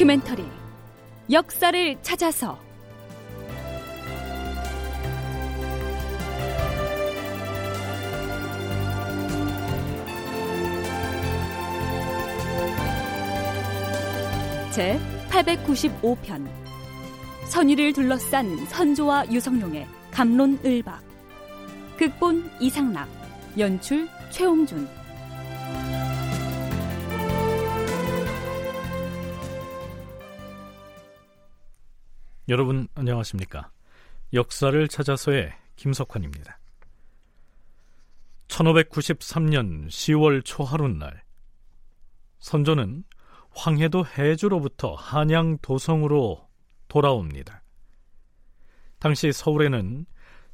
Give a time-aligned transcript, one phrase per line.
[0.00, 0.46] 다큐멘터리
[1.30, 2.58] 역사를 찾아서.
[14.72, 14.98] 제
[15.28, 16.48] 895편
[17.44, 21.02] 선의를 둘러싼 선조와 유성룡의 감론을박.
[21.98, 23.06] 극본 이상락
[23.58, 24.88] 연출 최홍준
[32.50, 33.70] 여러분 안녕하십니까?
[34.32, 36.58] 역사를 찾아서의 김석환입니다.
[38.48, 41.22] 1593년 10월 초하룻날
[42.40, 43.04] 선조는
[43.52, 46.48] 황해도 해주로부터 한양 도성으로
[46.88, 47.62] 돌아옵니다.
[48.98, 50.06] 당시 서울에는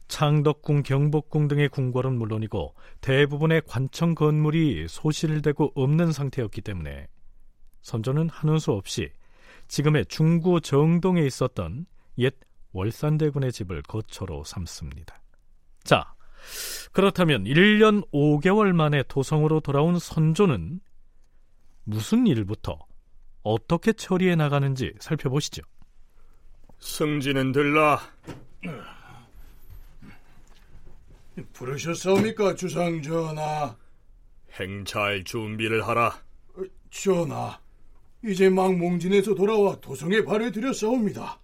[0.09, 7.09] 창덕궁, 경복궁 등의 궁궐은 물론이고 대부분의 관청 건물이 소실되고 없는 상태였기 때문에
[7.81, 9.11] 선조는 하는 수 없이
[9.69, 11.87] 지금의 중구 정동에 있었던
[12.19, 12.35] 옛
[12.73, 15.21] 월산대군의 집을 거처로 삼습니다.
[15.85, 16.15] 자,
[16.93, 20.81] 그렇다면 1년 5개월 만에 도성으로 돌아온 선조는
[21.85, 22.79] 무슨 일부터
[23.43, 25.63] 어떻게 처리해 나가는지 살펴보시죠.
[26.81, 28.01] 승진은 들라.
[31.53, 33.77] 부르셨사옵니까, 주상 전하?
[34.59, 36.19] 행차할 준비를 하라.
[36.57, 37.59] 어, 전하,
[38.27, 41.41] 이제 막 몽진에서 돌아와 도성에 발을 들였사옵니다.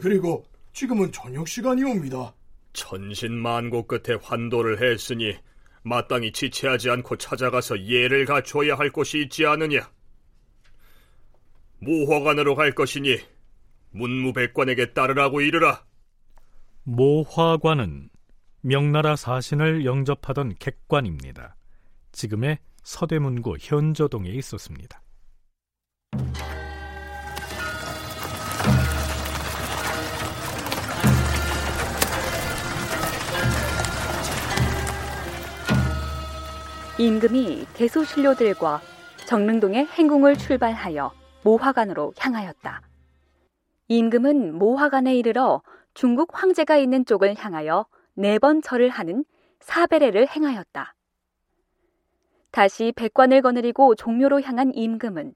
[0.00, 2.34] 그리고 지금은 저녁 시간이옵니다.
[2.72, 5.36] 천신만고 끝에 환도를 했으니
[5.82, 9.90] 마땅히 지체하지 않고 찾아가서 예를 갖춰야 할 곳이 있지 않느냐.
[11.78, 13.18] 모화관으로 갈 것이니
[13.90, 15.84] 문무백관에게 따르라고 이르라.
[16.84, 18.08] 모화관은
[18.62, 21.56] 명나라 사신을 영접하던 객관입니다.
[22.12, 25.03] 지금의 서대문구 현저동에 있었습니다.
[36.96, 38.80] 임금이 대소신료들과
[39.26, 42.82] 정릉동의 행궁을 출발하여 모화관으로 향하였다.
[43.88, 45.60] 임금은 모화관에 이르러
[45.92, 49.24] 중국 황제가 있는 쪽을 향하여 네 번 절을 하는
[49.60, 50.94] 사배례를 행하였다.
[52.52, 55.34] 다시 백관을 거느리고 종묘로 향한 임금은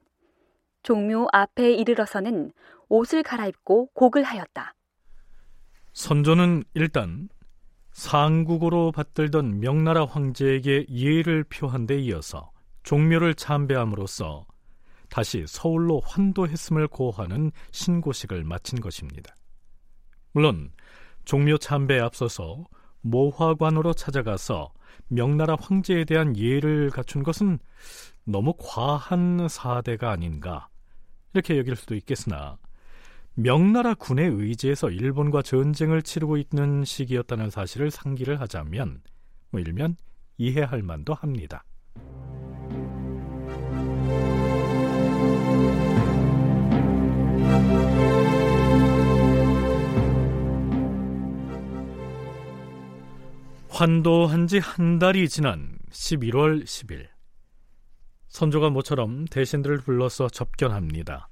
[0.83, 2.51] 종묘 앞에 이르러서는
[2.87, 4.75] 옷을 갈아입고 곡을 하였다.
[5.93, 7.29] 선조는 일단
[7.91, 12.51] 상국으로 받들던 명나라 황제에게 예를 표한 데 이어서
[12.83, 14.45] 종묘를 참배함으로써
[15.09, 19.35] 다시 서울로 환도했음을 고하는 신고식을 마친 것입니다.
[20.31, 20.71] 물론
[21.25, 22.65] 종묘 참배에 앞서서
[23.01, 24.71] 모화관으로 찾아가서
[25.07, 27.59] 명나라 황제에 대한 예를 갖춘 것은
[28.29, 30.69] 너무 과한 사대가 아닌가
[31.33, 32.57] 이렇게 여길 수도 있겠으나
[33.33, 39.01] 명나라 군의 의지에서 일본과 전쟁을 치르고 있는 시기였다는 사실을 상기를 하자면
[39.49, 39.95] 뭐 일면
[40.37, 41.63] 이해할 만도 합니다.
[53.69, 57.18] 환도한 지 한 달이 지난 11월 10일
[58.29, 61.27] 선조가 모처럼 대신들을 불러서 접견합니다.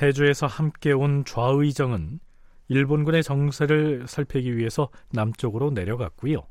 [0.00, 2.20] 해주에서 함께 온 좌의정은
[2.68, 6.46] 일본군의 정세를 살피기 위해서 남쪽으로 내려갔고요.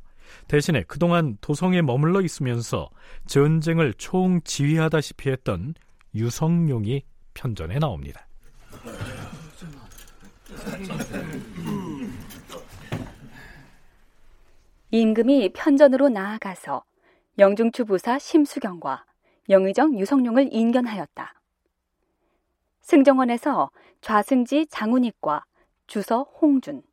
[0.48, 2.90] 대신에 그동안 도성에 머물러 있으면서
[3.26, 5.74] 전쟁을 총 지휘하다시피 했던
[6.14, 7.04] 유성룡이
[7.34, 8.28] 편전에 나옵니다.
[14.92, 16.84] 임금이 편전으로 나아가서
[17.40, 19.06] 영중추 부사 심수경과
[19.50, 21.34] 영의정 유성룡을 인견하였다.
[22.82, 23.72] 승정원에서
[24.02, 25.46] 좌승지 장훈익과
[25.88, 26.84] 주서 홍준,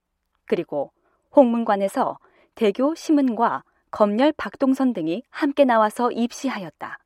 [0.46, 0.92] 그리고
[1.34, 2.18] 홍문관에서
[2.54, 6.98] 대교 심은과 검열 박동선 등이 함께 나와서 입시하였다.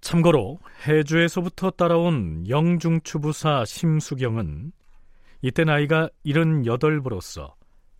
[0.00, 4.72] 참고로 해주에서부터 따라온 영중추부사 심수경은
[5.42, 7.54] 이때 나이가 78으로서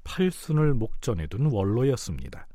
[0.04, 2.46] 팔순을 목전에 둔 원로였습니다.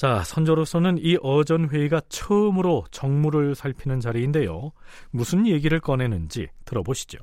[0.00, 4.72] 자, 선조로서는 이 어전 회의가 처음으로 정무를 살피는 자리인데요.
[5.10, 7.18] 무슨 얘기를 꺼내는지 들어보시죠.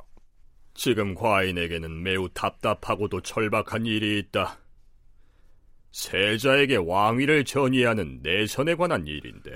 [0.75, 4.59] 지금 과인에게는 매우 답답하고도 절박한 일이 있다.
[5.91, 9.53] 세자에게 왕위를 전이하는 내선에 관한 일인데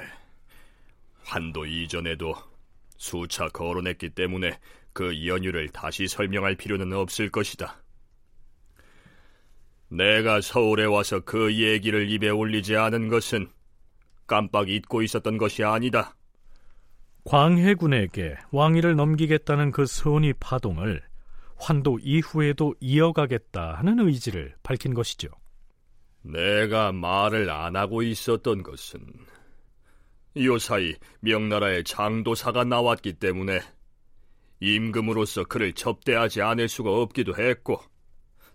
[1.24, 2.34] 환도 이전에도
[2.98, 4.58] 수차 거론했기 때문에
[4.94, 7.81] 그 연유를 다시 설명할 필요는 없을 것이다.
[9.92, 13.52] 내가 서울에 와서 그 얘기를 입에 올리지 않은 것은
[14.26, 16.16] 깜빡 잊고 있었던 것이 아니다.
[17.26, 21.02] 광해군에게 왕위를 넘기겠다는 그 선의 파동을
[21.58, 25.28] 환도 이후에도 이어가겠다 하는 의지를 밝힌 것이죠.
[26.22, 29.02] 내가 말을 안 하고 있었던 것은
[30.38, 33.60] 요사이 명나라의 장도사가 나왔기 때문에
[34.62, 37.82] 임금으로서 그를 접대하지 않을 수가 없기도 했고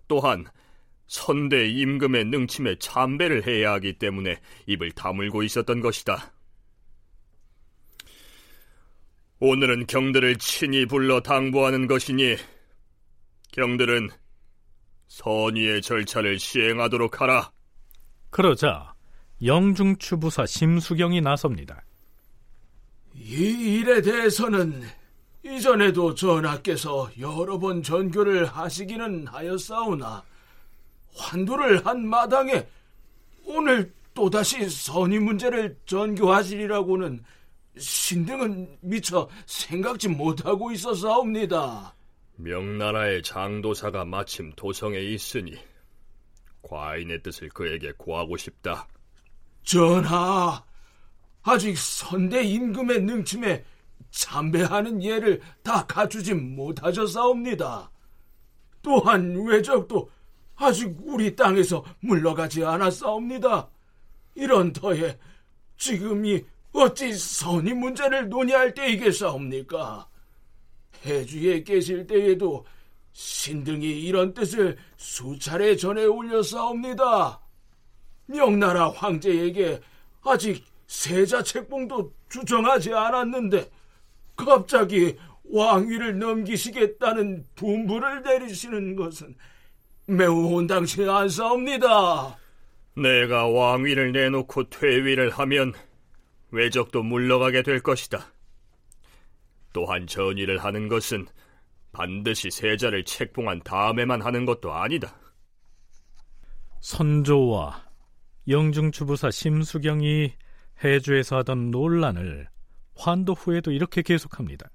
[0.07, 0.45] 또한
[1.07, 6.33] 선대 임금의 능침에 참배를 해야 하기 때문에 입을 다물고 있었던 것이다.
[9.39, 12.37] 오늘은 경들을 친히 불러 당부하는 것이니
[13.51, 14.09] 경들은
[15.07, 17.51] 선의의 절차를 시행하도록 하라.
[18.29, 18.93] 그러자
[19.43, 21.83] 영중추부사 심수경이 나섭니다.
[23.13, 24.83] 이 일에 대해서는
[25.43, 30.23] 이전에도 전하께서 여러 번 전교를 하시기는 하였사오나
[31.17, 32.67] 환도를 한 마당에
[33.45, 37.23] 오늘 또다시 선의 문제를 전교하시리라고는
[37.77, 41.93] 신등은 미처 생각지 못하고 있었사옵니다.
[42.35, 45.57] 명나라의 장도사가 마침 도성에 있으니
[46.61, 48.87] 과인의 뜻을 그에게 구하고 싶다.
[49.63, 50.63] 전하,
[51.43, 53.63] 아직 선대 임금의 능침에
[54.11, 57.91] 참배하는 예를 다 갖추지 못하셨사옵니다.
[58.81, 60.09] 또한 외적도
[60.57, 63.69] 아직 우리 땅에서 물러가지 않았사옵니다.
[64.35, 65.17] 이런 터에
[65.77, 66.43] 지금이
[66.73, 70.07] 어찌 선의 문제를 논의할 때이겠사옵니까?
[71.05, 72.65] 해주에 계실 때에도
[73.13, 77.39] 신등이 이런 뜻을 수차례 전해 올렸사옵니다.
[78.25, 79.79] 명나라 황제에게
[80.23, 83.69] 아직 세자 책봉도 주정하지 않았는데
[84.35, 85.17] 갑자기
[85.49, 89.35] 왕위를 넘기시겠다는 분부를 내리시는 것은
[90.07, 92.37] 매우 온당치 않사옵니다.
[92.95, 95.73] 내가 왕위를 내놓고 퇴위를 하면
[96.51, 98.25] 외적도 물러가게 될 것이다.
[99.73, 101.27] 또한 전의를 하는 것은
[101.91, 105.13] 반드시 세자를 책봉한 다음에만 하는 것도 아니다.
[106.79, 107.85] 선조와
[108.47, 110.33] 영중추부사 심수경이
[110.83, 112.47] 해주에서 하던 논란을
[112.95, 114.69] 환도 후에도 이렇게 계속합니다.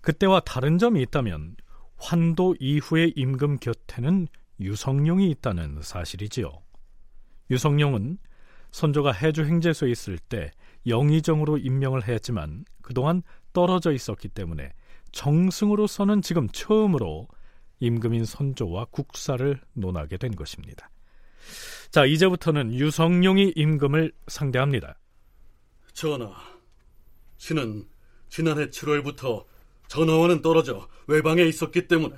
[0.00, 1.56] 그때와 다른 점이 있다면
[1.98, 4.28] 환도 이후의 임금 곁에는
[4.60, 6.52] 유성룡이 있다는 사실이지요.
[7.50, 8.18] 유성룡은
[8.70, 10.50] 선조가 해주 행제소에 있을 때
[10.86, 13.22] 영의정으로 임명을 했지만 그동안
[13.52, 14.72] 떨어져 있었기 때문에
[15.12, 17.28] 정승으로서는 지금 처음으로
[17.80, 20.90] 임금인 선조와 국사를 논하게 된 것입니다.
[21.90, 24.98] 자, 이제부터는 유성룡이 임금을 상대합니다.
[25.92, 26.34] 전하,
[27.38, 27.88] 신은
[28.28, 29.44] 지난해 7월부터
[29.88, 32.16] 전하와는 떨어져 외방에 있었기 때문에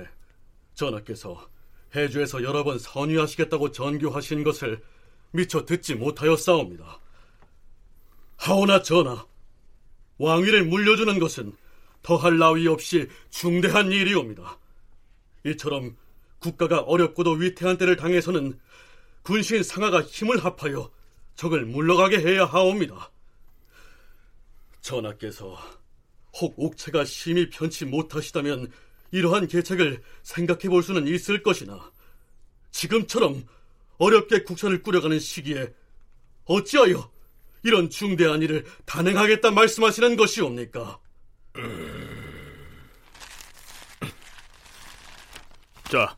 [0.75, 1.49] 전하께서
[1.95, 4.83] 해주에서 여러 번 선위하시겠다고 전교하신 것을
[5.31, 7.01] 미처 듣지 못하였사옵니다.
[8.37, 9.27] 하오나 전하,
[10.19, 11.53] 왕위를 물려주는 것은
[12.03, 14.59] 더할 나위 없이 중대한 일이옵니다.
[15.45, 15.97] 이처럼
[16.39, 18.59] 국가가 어렵고도 위태한 때를 당해서는
[19.23, 20.91] 군신 상하가 힘을 합하여
[21.35, 23.11] 적을 물러가게 해야 하옵니다.
[24.81, 25.59] 전하께서
[26.41, 28.73] 혹 옥체가 심히 편치 못하시다면
[29.11, 31.93] 이러한 계책을 생각해 볼 수는 있을 것이나
[32.71, 33.45] 지금처럼
[33.99, 35.73] 어렵게 국선을 꾸려가는 시기에
[36.45, 37.11] 어찌하여
[37.65, 41.01] 이런 중대한 일을 단행하겠다 말씀하시는 것이옵니까?
[45.91, 46.17] 자,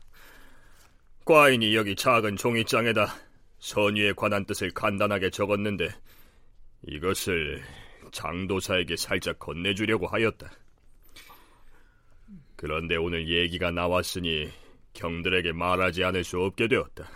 [1.25, 3.15] 과인이 여기 작은 종이장에다
[3.59, 5.89] 선위에 관한 뜻을 간단하게 적었는데
[6.87, 7.63] 이것을
[8.11, 10.49] 장도사에게 살짝 건네주려고 하였다.
[12.55, 14.51] 그런데 오늘 얘기가 나왔으니
[14.93, 17.09] 경들에게 말하지 않을 수 없게 되었다.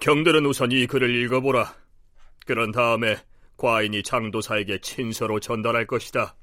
[0.00, 1.74] 경들은 우선 이 글을 읽어보라.
[2.46, 3.18] 그런 다음에
[3.56, 6.34] 과인이 장도사에게 친서로 전달할 것이다.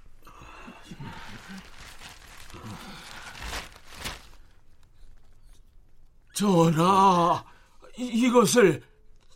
[6.33, 7.43] 전하,
[7.97, 8.83] 이, 것을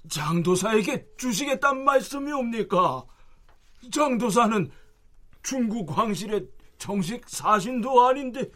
[0.07, 3.03] 장도사에게 주시겠단 말씀이옵니까?
[3.89, 4.69] 장도사는
[5.43, 6.47] 중국 황실의
[6.77, 8.49] 정식 사신도 아닌데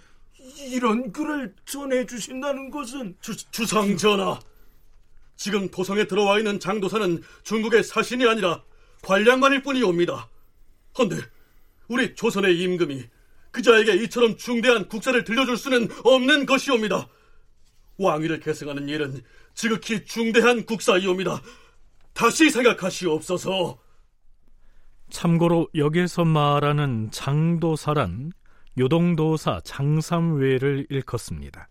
[0.68, 4.40] 이런 글을 전해주신다는 것은 주, 주상 전하
[5.36, 8.64] 지금 도성에 들어와 있는 장도사는 중국의 사신이 아니라
[9.02, 10.30] 관량관일 뿐이옵니다.
[10.98, 11.18] 헌데
[11.88, 13.04] 우리 조선의 임금이
[13.52, 17.08] 그자에게 이처럼 중대한 국사를 들려줄 수는 없는 것이옵니다.
[17.98, 21.42] 왕위를 계승하는 일은 지극히 중대한 국사이옵니다.
[22.14, 23.78] 다시 생각하시옵소서
[25.10, 28.32] 참고로 여기서 말하는 장도사란
[28.78, 31.70] 요동도사 장삼외를 일컫습니다.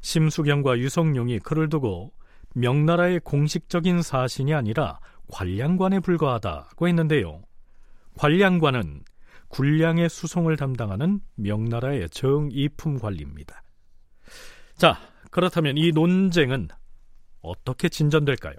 [0.00, 2.12] 심수경과 유성룡이 그를 두고
[2.54, 7.42] 명나라의 공식적인 사신이 아니라 관량관에 불과하다고 했는데요.
[8.16, 9.02] 관량관은
[9.48, 13.62] 군량의 수송을 담당하는 명나라의 정이품 관리입니다.
[14.76, 14.98] 자,
[15.30, 16.68] 그렇다면 이 논쟁은
[17.40, 18.56] 어떻게 진전될까요?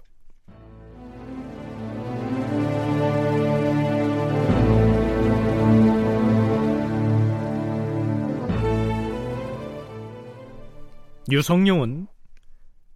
[11.32, 12.08] 유성룡은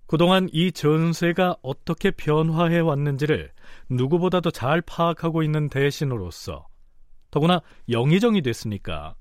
[0.06, 3.52] 그동안 이 전세가 어떻게 변화해 왔는지를
[3.90, 6.68] 누구보다도 잘 파악하고 있는 대신으로서
[7.30, 9.16] 더구나 영의정이 됐으니까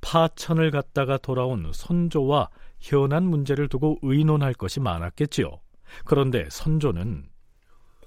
[0.00, 5.60] 파천을 갔다가 돌아온 선조와 현안 문제를 두고 의논할 것이 많았겠지요.
[6.04, 7.28] 그런데 선조는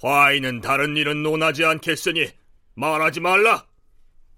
[0.02, 2.28] 과인은 다른 일은 논하지 않겠으니
[2.76, 3.66] 말하지 말라.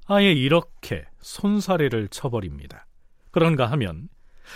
[0.08, 2.86] 아예 이렇게 손사래를 쳐버립니다.
[3.32, 4.10] 그런가 하면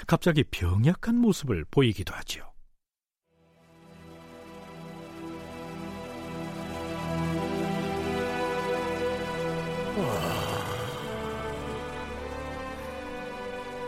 [0.07, 2.49] 갑자기 병약한 모습을 보이기도 하지요.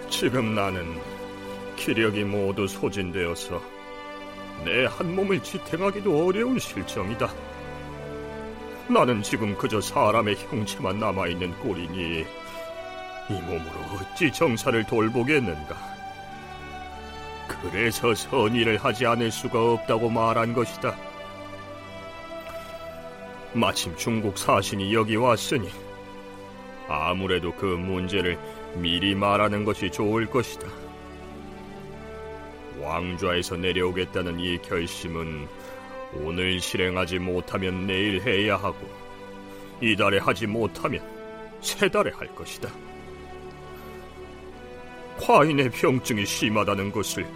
[0.10, 1.00] 지금 나는
[1.78, 3.62] 기력이 모두 소진되어서
[4.64, 7.28] 내 한 몸을 지탱하기도 어려운 실정이다.
[8.88, 12.26] 나는 지금 그저 사람의 형체만 남아있는 꼴이니
[13.30, 15.76] 이 몸으로 어찌 정사를 돌보겠는가?
[17.48, 20.96] 그래서 선의를 하지 않을 수가 없다고 말한 것이다.
[23.54, 25.70] 마침 중국 사신이 여기 왔으니
[26.88, 28.40] 아무래도 그 문제를
[28.76, 30.68] 미리 말하는 것이 좋을 것이다.
[32.80, 35.48] 왕좌에서 내려오겠다는 이 결심은
[36.14, 38.90] 오늘 실행하지 못하면 내일 해야 하고
[39.82, 41.02] 이달에 하지 못하면
[41.62, 42.70] 세 달에 할 것이다.
[45.22, 47.28] 과인의 병증이 심하다는 것을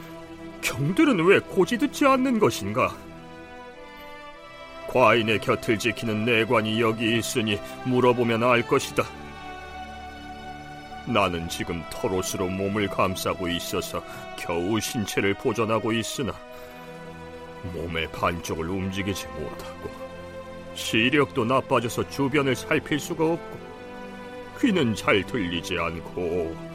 [0.61, 2.95] 경들은 왜 고지 듣지 않는 것인가?
[4.87, 9.03] 과인의 곁을 지키는 내관이 여기 있으니 물어보면 알 것이다.
[11.05, 14.03] 나는 지금 털옷으로 몸을 감싸고 있어서
[14.39, 16.33] 겨우 신체를 보존하고 있으나
[17.71, 19.91] 몸의 반쪽을 움직이지 못하고
[20.73, 23.59] 시력도 나빠져서 주변을 살필 수가 없고
[24.59, 26.74] 귀는 잘 들리지 않고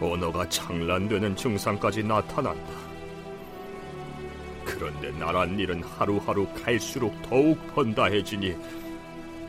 [0.00, 2.72] 언어가 창란되는 증상까지 나타난다.
[4.64, 8.56] 그런데 나란 일은 하루하루 갈수록 더욱 번다해지니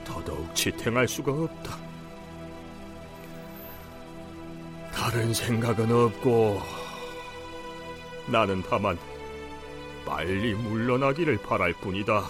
[0.03, 1.77] 더더욱 지탱할 수가 없다.
[4.93, 6.61] 다른 생각은 없고
[8.27, 8.97] 나는 다만
[10.05, 12.29] 빨리 물러나기를 바랄 뿐이다.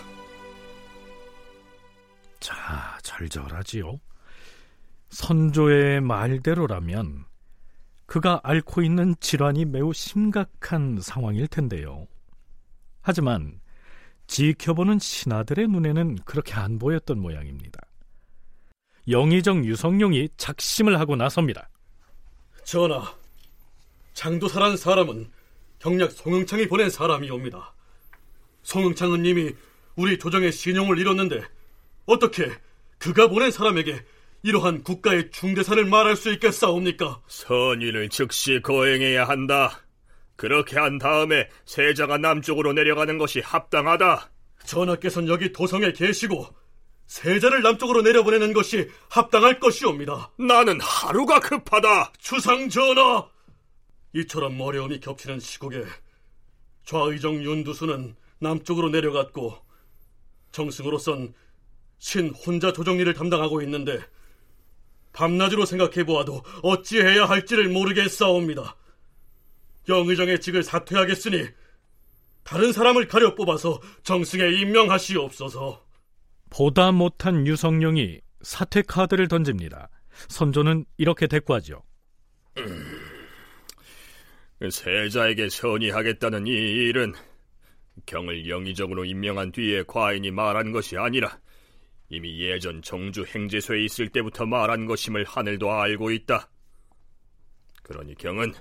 [2.39, 3.99] 자, 절절하지요.
[5.09, 7.25] 선조의 말대로라면
[8.11, 12.09] 그가 앓고 있는 질환이 매우 심각한 상황일 텐데요.
[13.01, 13.61] 하지만
[14.27, 17.79] 지켜보는 신하들의 눈에는 그렇게 안 보였던 모양입니다.
[19.07, 21.69] 영의정 유성룡이 작심을 하고 나섭니다.
[22.65, 23.15] 전하,
[24.13, 25.31] 장도사란 사람은
[25.79, 27.73] 경략 송응창이 보낸 사람이옵니다.
[28.63, 29.55] 송응창은 이미
[29.95, 31.45] 우리 조정의 신용을 잃었는데
[32.07, 32.51] 어떻게
[32.97, 34.03] 그가 보낸 사람에게
[34.43, 37.21] 이러한 국가의 중대사를 말할 수 있겠사옵니까?
[37.27, 39.81] 선의를 즉시 거행해야 한다.
[40.35, 44.31] 그렇게 한 다음에 세자가 남쪽으로 내려가는 것이 합당하다.
[44.65, 46.47] 전하께서는 여기 도성에 계시고
[47.05, 50.31] 세자를 남쪽으로 내려보내는 것이 합당할 것이옵니다.
[50.39, 52.13] 나는 하루가 급하다.
[52.17, 53.27] 주상 전하!
[54.13, 55.83] 이처럼 어려움이 겹치는 시국에
[56.85, 59.55] 좌의정 윤두수는 남쪽으로 내려갔고
[60.51, 61.33] 정승으로선
[61.99, 63.99] 신 혼자 조정 일을 담당하고 있는데
[65.13, 68.75] 밤낮으로 생각해 보아도 어찌해야 할지를 모르겠사옵니다.
[69.87, 71.47] 영의정의 직을 사퇴하겠으니
[72.43, 75.85] 다른 사람을 가려 뽑아서 정승에 임명하시옵소서.
[76.49, 79.89] 보다 못한 유성룡이 사퇴 카드를 던집니다.
[80.27, 81.83] 선조는 이렇게 대꾸하죠.
[84.69, 87.13] 세자에게 선의하겠다는 이 일은
[88.05, 91.39] 경을 영의정으로 임명한 뒤에 과인이 말한 것이 아니라
[92.11, 96.49] 이미 예전 정주 행제소에 있을 때부터 말한 것임을 하늘도 알고 있다.
[97.83, 98.53] 그러니 경은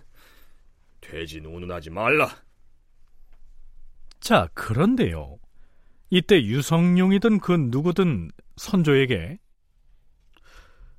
[1.00, 2.30] 돼지 운운하지 말라.
[4.20, 5.38] 자, 그런데요.
[6.10, 9.38] 이때 유성룡이든 그 누구든 선조에게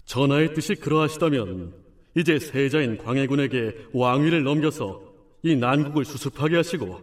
[0.03, 1.74] 전하의 뜻이 그러하시다면
[2.17, 5.01] 이제 세자인 광해군에게 왕위를 넘겨서
[5.43, 7.01] 이 난국을 수습하게 하시고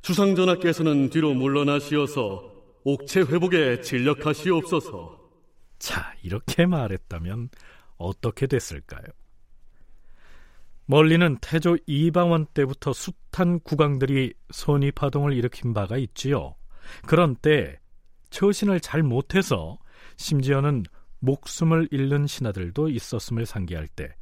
[0.00, 2.53] 주상전하께서는 뒤로 물러나시어서
[2.84, 5.18] 옥체 회복에 진력하시옵소서.
[5.78, 7.48] 자, 이렇게 말했다면
[7.96, 9.04] 어떻게 됐을까요?
[10.86, 16.56] 멀리는 태조 이방원 때부터 숱한 국왕들이 선의파동을 일으킨 바가 있지요.
[17.06, 17.80] 그런 때
[18.28, 19.78] 처신을 잘 못해서
[20.16, 20.84] 심지어는
[21.20, 24.14] 목숨을 잃는 신하들도 있었음을 상기할 때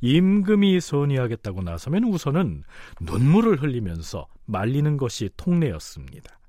[0.00, 2.62] 임금이 선의하겠다고 나서면 우선은
[3.00, 6.39] 눈물을 흘리면서 말리는 것이 통례였습니다.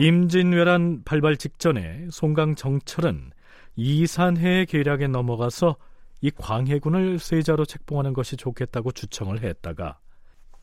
[0.00, 3.32] 임진왜란 발발 직전에 송강 정철은
[3.74, 5.74] 이산해의 계략에 넘어가서
[6.20, 9.98] 이 광해군을 세자로 책봉하는 것이 좋겠다고 주청을 했다가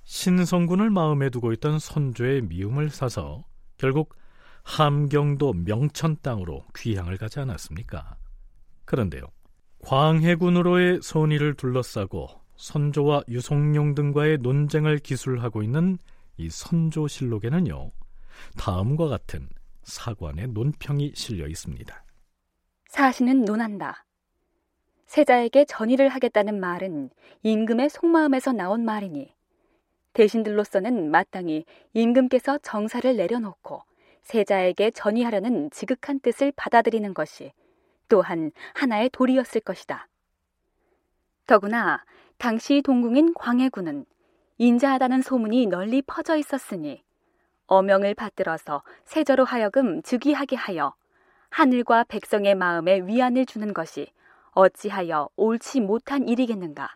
[0.05, 3.43] 신성군을 마음에 두고 있던 선조의 미움을 사서
[3.77, 4.15] 결국
[4.63, 8.15] 함경도 명천 땅으로 귀향을 가지 않았습니까?
[8.85, 9.23] 그런데요.
[9.79, 15.97] 광해군으로의 선의를 둘러싸고 선조와 유성룡 등과의 논쟁을 기술하고 있는
[16.37, 17.91] 이 선조실록에는요.
[18.57, 19.49] 다음과 같은
[19.83, 22.03] 사관의 논평이 실려 있습니다.
[22.89, 24.05] 사신은 논한다.
[25.05, 27.09] 세자에게 전의를 하겠다는 말은
[27.43, 29.33] 임금의 속마음에서 나온 말이니
[30.13, 33.83] 대신들로서는 마땅히 임금께서 정사를 내려놓고
[34.23, 37.51] 세자에게 전의하려는 지극한 뜻을 받아들이는 것이
[38.07, 40.07] 또한 하나의 도리였을 것이다.
[41.45, 42.03] 더구나
[42.37, 44.05] 당시 동궁인 광해군은
[44.57, 47.03] 인자하다는 소문이 널리 퍼져 있었으니
[47.67, 50.93] 어명을 받들어서 세자로 하여금 즉위하게 하여
[51.49, 54.07] 하늘과 백성의 마음에 위안을 주는 것이
[54.51, 56.95] 어찌하여 옳지 못한 일이겠는가?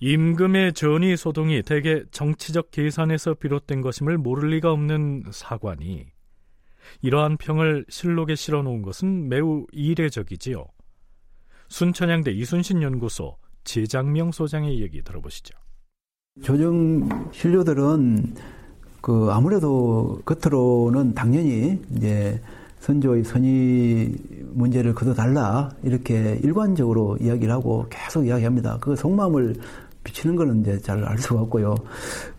[0.00, 6.06] 임금의 전의 소동이 대개 정치적 계산에서 비롯된 것임을 모를 리가 없는 사관이
[7.02, 10.66] 이러한 평을 실록에 실어 놓은 것은 매우 이례적이지요.
[11.68, 15.56] 순천향대 이순신 연구소 제장명 소장의 얘기 들어보시죠.
[16.42, 18.34] 조정 신료들은
[19.00, 22.40] 그 아무래도 겉으로는 당연히 이제
[22.80, 24.14] 선조의 선의
[24.52, 28.78] 문제를 거둬달라 이렇게 일관적으로 이야기를 하고 계속 이야기합니다.
[28.80, 29.56] 그 속마음을
[30.04, 31.74] 비치는 거는 이제 잘 알 수가 없고요.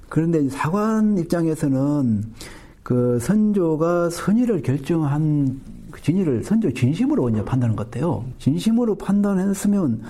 [0.10, 2.24] 그런데 사관 입장에서는
[2.84, 8.26] 그 선조가 선의를 결정한 그 진위를 선조 진심으로 이제 판단한 것 같아요.
[8.40, 10.02] 진심으로 판단했으면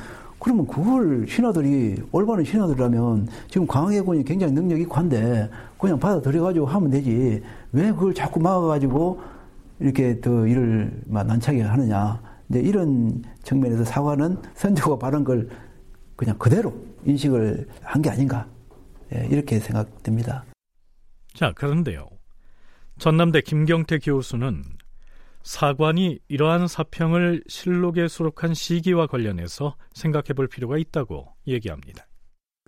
[0.41, 7.43] 그러면 그걸 신하들이 올바른 신하들이라면 지금 광해군이 굉장히 능력이 한데 그냥 받아들여가지고 하면 되지.
[7.71, 9.21] 왜 그걸 자꾸 막아가지고
[9.79, 12.19] 이렇게 더 일을 난처하게 하느냐.
[12.49, 15.47] 이제 이런 측면에서 사과는 선조가 바른 걸
[16.15, 16.73] 그냥 그대로
[17.05, 18.47] 인식을 한 게 아닌가.
[19.13, 20.43] 예, 이렇게 생각됩니다.
[21.35, 22.07] 자 그런데요.
[22.97, 24.63] 전남대 김경태 교수는
[25.43, 32.05] 사관이 이러한 사평을 실록에 수록한 시기와 관련해서 생각해 볼 필요가 있다고 얘기합니다.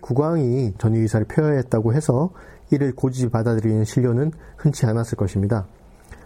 [0.02, 2.32] 국왕이 전위 의사를 표현했다고 해서
[2.70, 5.66] 이를 고지 받아들이는 신료는 흔치 않았을 것입니다.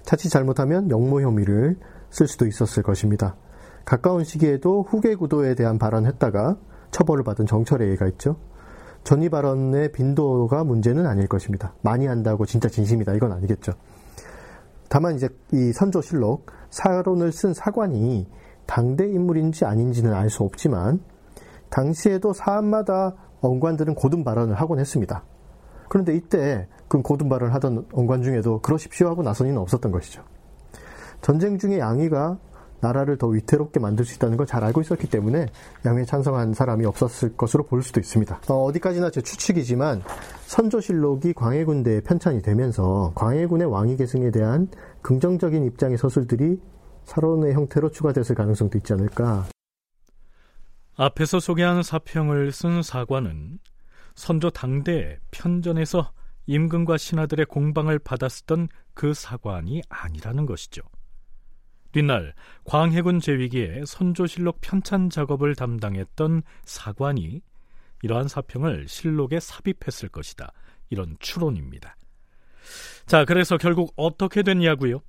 [0.02, 1.76] 자칫 잘못하면 역모 혐의를
[2.10, 3.36] 쓸 수도 있었을 것입니다.
[3.84, 6.56] 가까운 시기에도 후계 구도에 대한 발언했다가
[6.90, 8.36] 처벌을 받은 정철의 예가 있죠.
[9.04, 11.74] 전위 발언의 빈도가 문제는 아닐 것입니다.
[11.82, 13.72] 많이 한다고 진짜 진심이다 이건 아니겠죠.
[14.88, 18.26] 다만 이제 이 선조실록 사론을 쓴 사관이
[18.66, 21.00] 당대 인물인지 아닌지는 알 수 없지만
[21.70, 25.22] 당시에도 사안마다 언관들은 고든 발언을 하곤 했습니다.
[25.88, 30.22] 그런데 이때 그 고든 발언을 하던 언관 중에도 그러십시오 하고 나선 이는 없었던 것이죠.
[31.20, 32.38] 전쟁 중에 양위가
[32.80, 35.46] 나라를 더 위태롭게 만들 수 있다는 걸 잘 알고 있었기 때문에
[35.84, 38.40] 양위에 찬성한 사람이 없었을 것으로 볼 수도 있습니다.
[38.48, 40.02] 어, 디까지나제 추측이지만
[40.46, 44.68] 선조실록이 광해군대에 편찬이 되면서 광해군의 왕위 계승에 대한
[45.02, 46.60] 긍정적인 입장의 서술들이
[47.04, 49.44] 사론의 형태로 추가됐을 가능성도 있지 않을까.
[50.96, 53.58] 앞에서 소개한 사평을 쓴 사관은
[54.14, 56.10] 선조 당대 편전에서
[56.46, 60.82] 임금과 신하들의 공방을 받았었던 그 사관이 아니라는 것이죠.
[61.92, 67.40] 뒷날 광해군 제위기에 선조실록 편찬 작업을 담당했던 사관이
[68.02, 70.52] 이러한 사평을 실록에 삽입했을 것이다.
[70.90, 71.96] 이런 추론입니다.
[73.06, 75.00] 자, 그래서 결국 어떻게 됐냐고요?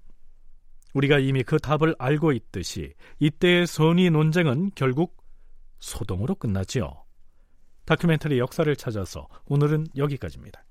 [0.94, 5.18] 우리가 이미 그 답을 알고 있듯이 이때의 선의 논쟁은 결국
[5.80, 7.04] 소동으로 끝나지요.
[7.86, 10.64] 다큐멘터리 역사를 찾아서 오늘은 여기까지입니다.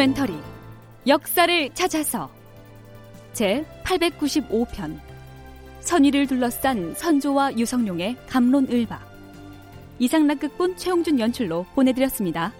[0.00, 0.32] 다큐멘터리
[1.06, 2.30] 역사를 찾아서
[3.34, 4.98] 제 895편
[5.80, 8.98] 선의를 둘러싼 선조와 유성룡의 감론을박
[9.98, 12.54] 이상락극본 최홍준 연출로 보내드렸습니다.